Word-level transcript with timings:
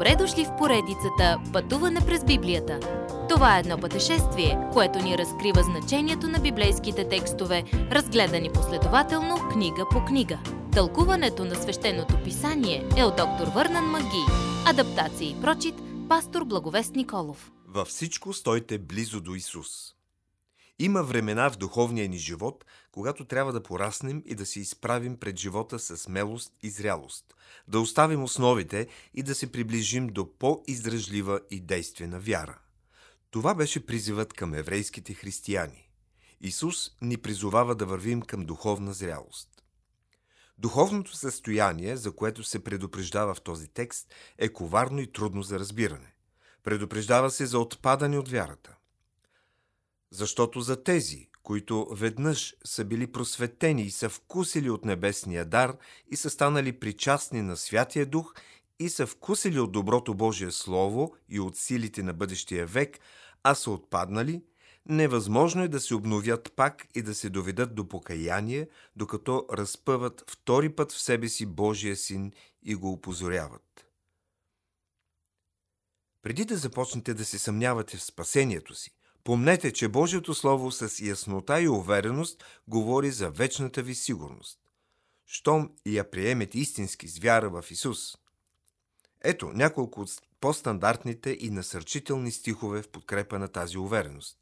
Добре 0.00 0.16
дошли 0.16 0.44
в 0.44 0.56
поредицата 0.58 1.40
Пътуване 1.52 2.00
през 2.06 2.24
Библията. 2.24 2.80
Това 3.28 3.56
е 3.56 3.60
едно 3.60 3.78
пътешествие, 3.78 4.58
което 4.72 4.98
ни 4.98 5.18
разкрива 5.18 5.62
значението 5.62 6.28
на 6.28 6.38
библейските 6.38 7.08
текстове, 7.08 7.64
разгледани 7.72 8.50
последователно 8.52 9.36
книга 9.52 9.86
по 9.90 10.04
книга. 10.04 10.38
Тълкуването 10.72 11.44
на 11.44 11.54
свещеното 11.54 12.14
писание 12.24 12.88
е 12.96 13.04
от 13.04 13.16
доктор 13.16 13.46
Върнан 13.54 13.84
Маги. 13.84 14.24
Адаптация 14.66 15.30
и 15.30 15.40
прочит, 15.40 15.74
пастор 16.08 16.44
Благовест 16.44 16.94
Николов. 16.94 17.50
Във 17.68 17.88
всичко 17.88 18.32
стойте 18.32 18.78
близо 18.78 19.20
до 19.20 19.34
Исус. 19.34 19.68
Има 20.82 21.02
времена 21.02 21.50
в 21.50 21.56
духовния 21.56 22.08
ни 22.08 22.18
живот, 22.18 22.64
когато 22.92 23.24
трябва 23.24 23.52
да 23.52 23.62
пораснем 23.62 24.22
и 24.26 24.34
да 24.34 24.46
се 24.46 24.60
изправим 24.60 25.16
пред 25.16 25.38
живота 25.38 25.78
с 25.78 25.96
смелост 25.96 26.52
и 26.62 26.70
зрялост, 26.70 27.34
да 27.68 27.80
оставим 27.80 28.22
основите 28.22 28.88
и 29.14 29.22
да 29.22 29.34
се 29.34 29.52
приближим 29.52 30.06
до 30.06 30.38
по-издръжлива 30.38 31.40
и 31.50 31.60
действена 31.60 32.20
вяра. 32.20 32.58
Това 33.30 33.54
беше 33.54 33.86
призивът 33.86 34.32
към 34.32 34.54
еврейските 34.54 35.14
християни. 35.14 35.88
Исус 36.40 36.90
ни 37.02 37.16
призовава 37.16 37.74
да 37.74 37.86
вървим 37.86 38.22
към 38.22 38.46
духовна 38.46 38.92
зрялост. 38.92 39.48
Духовното 40.58 41.16
състояние, 41.16 41.96
за 41.96 42.12
което 42.12 42.44
се 42.44 42.64
предупреждава 42.64 43.34
в 43.34 43.40
този 43.40 43.68
текст, 43.68 44.14
е 44.38 44.48
коварно 44.48 45.00
и 45.00 45.12
трудно 45.12 45.42
за 45.42 45.58
разбиране. 45.58 46.14
Предупреждава 46.62 47.30
се 47.30 47.46
за 47.46 47.58
отпадане 47.58 48.18
от 48.18 48.28
вярата. 48.28 48.76
Защото 50.10 50.60
за 50.60 50.82
тези, 50.82 51.28
които 51.42 51.88
веднъж 51.92 52.56
са 52.64 52.84
били 52.84 53.12
просветени 53.12 53.82
и 53.82 53.90
са 53.90 54.08
вкусили 54.08 54.70
от 54.70 54.84
небесния 54.84 55.44
дар 55.44 55.76
и 56.10 56.16
са 56.16 56.30
станали 56.30 56.80
причастни 56.80 57.42
на 57.42 57.56
Святия 57.56 58.06
Дух 58.06 58.34
и 58.78 58.88
са 58.88 59.06
вкусили 59.06 59.60
от 59.60 59.72
доброто 59.72 60.14
Божие 60.14 60.50
Слово 60.50 61.16
и 61.28 61.40
от 61.40 61.56
силите 61.56 62.02
на 62.02 62.12
бъдещия 62.12 62.66
век, 62.66 62.98
а 63.42 63.54
са 63.54 63.70
отпаднали, 63.70 64.42
невъзможно 64.86 65.62
е 65.62 65.68
да 65.68 65.80
се 65.80 65.94
обновят 65.94 66.52
пак 66.56 66.86
и 66.94 67.02
да 67.02 67.14
се 67.14 67.30
доведат 67.30 67.74
до 67.74 67.88
покаяние, 67.88 68.68
докато 68.96 69.46
разпъват 69.52 70.24
втори 70.30 70.68
път 70.68 70.92
в 70.92 71.00
себе 71.00 71.28
си 71.28 71.46
Божия 71.46 71.96
син 71.96 72.32
и 72.62 72.74
го 72.74 72.92
опозоряват. 72.92 73.86
Преди 76.22 76.44
да 76.44 76.56
започнете 76.56 77.14
да 77.14 77.24
се 77.24 77.38
съмнявате 77.38 77.96
в 77.96 78.02
спасението 78.02 78.74
си, 78.74 78.90
Помнете, 79.24 79.72
че 79.72 79.88
Божието 79.88 80.34
Слово 80.34 80.72
с 80.72 81.00
яснота 81.00 81.60
и 81.60 81.68
увереност 81.68 82.44
говори 82.68 83.10
за 83.10 83.30
вечната 83.30 83.82
ви 83.82 83.94
сигурност. 83.94 84.58
Щом 85.26 85.70
я 85.86 86.10
приемете 86.10 86.58
истински 86.58 87.08
с 87.08 87.18
вяра 87.18 87.50
в 87.50 87.70
Исус. 87.70 88.16
Ето 89.20 89.48
няколко 89.48 90.00
от 90.00 90.10
по-стандартните 90.40 91.36
и 91.40 91.50
насърчителни 91.50 92.32
стихове 92.32 92.82
в 92.82 92.88
подкрепа 92.88 93.38
на 93.38 93.48
тази 93.48 93.78
увереност. 93.78 94.36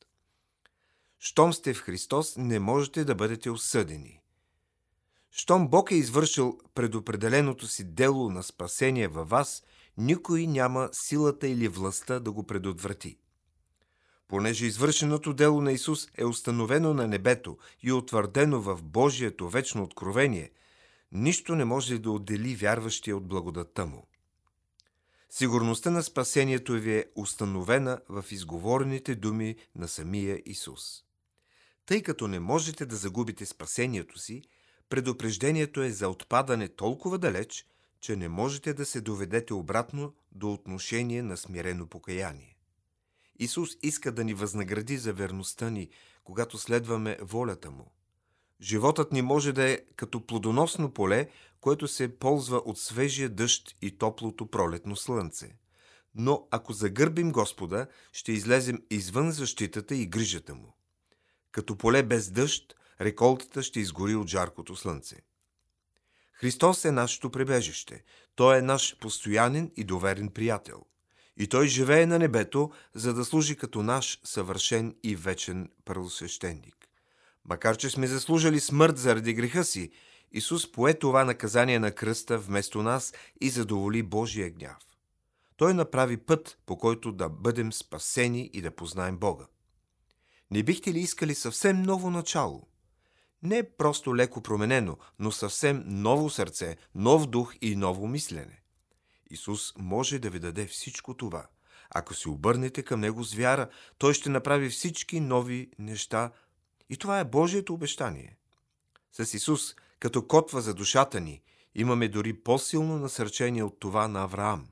Щом 1.19 1.53
сте 1.53 1.75
в 1.75 1.83
Христос, 1.83 2.37
не 2.37 2.59
можете 2.59 3.05
да 3.05 3.15
бъдете 3.15 3.51
осъдени. 3.51 4.21
Щом 5.31 5.69
Бог 5.69 5.91
е 5.91 5.95
извършил 5.95 6.59
предопределеното 6.75 7.67
си 7.67 7.84
дело 7.84 8.31
на 8.31 8.43
спасение 8.43 9.09
във 9.09 9.29
вас, 9.29 9.62
никой 9.97 10.47
няма 10.47 10.89
силата 10.93 11.49
или 11.49 11.69
властта 11.69 12.21
да 12.21 12.33
го 12.33 12.43
предотврати. 12.43 13.19
Понеже 14.29 14.67
извършеното 14.67 15.33
дело 15.33 15.61
на 15.61 15.73
Исус 15.73 16.09
е 16.19 16.25
установено 16.25 16.95
на 16.95 17.07
небето 17.07 17.59
и 17.83 17.93
утвърдено 17.93 18.61
в 18.61 18.83
Божието 18.83 19.48
вечно 19.48 19.83
откровение, 19.83 20.51
нищо 21.12 21.55
не 21.55 21.65
може 21.65 21.98
да 21.98 22.11
отдели 22.11 22.55
вярващия 22.55 23.17
от 23.17 23.29
благодатта 23.29 23.87
му. 23.87 24.06
Сигурността 25.31 25.91
на 25.91 26.03
спасението 26.03 26.73
ви 26.73 26.95
е 26.95 27.05
установена 27.15 28.01
в 28.09 28.25
изговорените 28.31 29.15
думи 29.15 29.56
на 29.75 29.89
самия 29.89 30.43
Исус. 30.47 31.05
Тъй 31.87 32.03
като 32.03 32.28
не 32.28 32.41
можете 32.41 32.87
да 32.87 32.97
загубите 32.97 33.47
спасението 33.47 34.19
си, 34.19 34.43
предупреждението 34.88 35.83
е 35.83 35.91
за 35.91 36.09
отпадане 36.09 36.69
толкова 36.69 37.19
далеч, 37.19 37.67
че 38.00 38.17
не 38.17 38.28
можете 38.28 38.75
да 38.75 38.87
се 38.87 39.00
доведете 39.00 39.55
обратно 39.55 40.15
до 40.33 40.53
отношение 40.53 41.22
на 41.22 41.37
смирено 41.37 41.87
покаяние. 41.87 42.57
Исус 43.38 43.76
иска 43.82 44.12
да 44.12 44.25
ни 44.25 44.34
възнагради 44.34 44.97
за 44.97 45.12
верността 45.12 45.71
ни, 45.71 45.88
когато 46.25 46.59
следваме 46.59 47.19
волята 47.22 47.71
Му. 47.71 47.93
Животът 48.60 49.12
ни 49.12 49.22
може 49.22 49.53
да 49.53 49.71
е 49.71 49.81
като 49.97 50.26
плодоносно 50.26 50.94
поле, 50.94 51.28
което 51.60 51.88
се 51.88 52.19
ползва 52.19 52.56
от 52.56 52.78
свежия 52.78 53.28
дъжд 53.28 53.76
и 53.82 53.99
топлото 53.99 54.47
пролетно 54.47 54.97
слънце. 54.97 55.56
Но 56.15 56.49
ако 56.50 56.72
загърбим 56.72 57.32
Господа, 57.32 57.87
ще 58.12 58.32
излезем 58.32 58.82
извън 58.91 59.31
защитата 59.31 59.94
и 59.94 60.06
грижата 60.06 60.55
Му. 60.55 60.75
Като 61.53 61.76
поле 61.76 62.03
без 62.03 62.31
дъжд, 62.31 62.75
реколтата 63.00 63.62
ще 63.62 63.81
изгори 63.81 64.15
от 64.15 64.28
жаркото 64.28 64.76
слънце. 64.76 65.16
Христос 66.32 66.84
е 66.84 66.93
нашето 66.93 67.31
пребежище. 67.31 68.05
Той 68.34 68.59
е 68.59 68.62
наш 68.62 68.99
постоянен 68.99 69.72
и 69.76 69.84
доверен 69.84 70.28
приятел– 70.28 70.84
и 71.38 71.47
той 71.47 71.66
живее 71.66 72.06
на 72.06 72.19
небето, 72.19 72.71
за 72.94 73.15
да 73.15 73.25
служи 73.25 73.56
като 73.56 73.82
наш 73.82 74.21
съвършен 74.25 74.97
и 75.03 75.16
вечен 75.16 75.71
първосвещеник. 75.84 76.88
Макар, 77.44 77.76
че 77.76 77.91
сме 77.91 78.06
заслужили 78.06 78.60
смърт 78.60 78.99
заради 78.99 79.34
греха 79.34 79.65
си, 79.65 79.91
Исус 80.32 80.72
пое 80.72 80.94
това 80.94 81.25
наказание 81.25 81.78
на 81.78 81.93
кръста 81.93 82.38
вместо 82.38 82.82
нас 82.82 83.15
и 83.41 83.50
задоволи 83.50 84.03
Божия 84.03 84.50
гняв. 84.50 84.76
Той 85.56 85.75
направи 85.75 86.16
път, 86.16 86.59
по 86.66 86.78
който 86.78 87.12
да 87.12 87.28
бъдем 87.28 87.72
спасени 87.72 88.50
и 88.53 88.62
да 88.62 88.70
познаем 88.70 89.19
Бога. 89.19 89.47
Не 90.50 90.62
бихте 90.62 90.93
ли 90.93 91.00
искали 91.00 91.34
съвсем 91.34 91.82
ново 91.82 92.10
начало? 92.10 92.69
Не 93.43 93.62
просто 93.62 94.16
леко 94.16 94.43
променено, 94.43 94.97
но 95.19 95.32
съвсем 95.32 95.84
ново 95.87 96.31
сърце, 96.31 96.76
нов 96.94 97.26
дух 97.26 97.55
и 97.60 97.76
ново 97.76 98.09
мислене. 98.09 98.62
Исус 99.31 99.72
може 99.77 100.19
да 100.19 100.31
ви 100.31 100.39
даде 100.39 100.66
всичко 100.66 101.15
това. 101.15 101.47
Ако 101.91 102.15
се 102.15 102.28
обърнете 102.28 102.83
към 102.83 103.00
Него 103.00 103.25
с 103.25 103.34
вяра, 103.34 103.69
Той 103.99 104.15
ще 104.15 104.28
направи 104.31 104.69
всички 104.69 105.21
нови 105.21 105.71
неща. 105.78 106.33
И 106.91 106.97
това 106.97 107.19
е 107.19 107.25
Божието 107.25 107.75
обещание. 107.75 108.37
С 109.12 109.34
Исус, 109.34 109.75
като 110.00 110.27
котва 110.27 110.61
за 110.61 110.75
душата 110.75 111.21
ни, 111.21 111.43
имаме 111.75 112.09
дори 112.09 112.33
по-силно 112.33 112.99
насърчение 112.99 113.62
от 113.62 113.81
това 113.81 114.09
на 114.09 114.22
Авраам. 114.22 114.69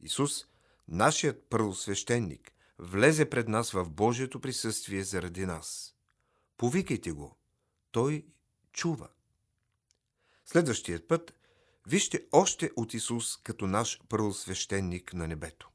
Исус, 0.00 0.46
нашият 0.88 1.46
първосвещеник, 1.50 2.52
влезе 2.78 3.30
пред 3.30 3.48
нас 3.48 3.70
в 3.70 3.90
Божието 3.90 4.40
присъствие 4.40 5.04
заради 5.04 5.46
нас. 5.46 5.94
Повикайте 6.56 7.12
го. 7.12 7.36
Той 7.92 8.26
чува. 8.72 9.08
Следващият 10.44 11.08
път 11.08 11.34
Вижте 11.88 12.20
още 12.32 12.70
от 12.76 12.94
Исус 12.94 13.36
като 13.36 13.66
наш 13.66 14.00
първосвещеник 14.08 15.14
на 15.14 15.28
небето. 15.28 15.68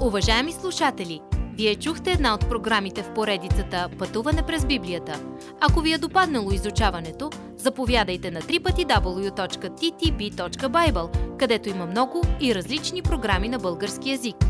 Уважаеми 0.00 0.52
слушатели, 0.52 1.20
вие 1.54 1.76
чухте 1.76 2.10
една 2.12 2.34
от 2.34 2.48
програмите 2.48 3.02
в 3.02 3.14
поредицата 3.14 3.90
Пътуване 3.98 4.46
през 4.46 4.66
Библията. 4.66 5.24
Ако 5.60 5.80
ви 5.80 5.92
е 5.92 5.98
допаднало 5.98 6.52
изучаването, 6.52 7.30
заповядайте 7.56 8.30
на 8.30 8.40
www.ttb.bible, 8.40 9.76
където 11.36 11.68
има 11.68 11.86
много 11.86 12.22
и 12.40 12.54
различни 12.54 13.02
програми 13.02 13.48
на 13.48 13.58
български 13.58 14.10
язик. 14.10 14.49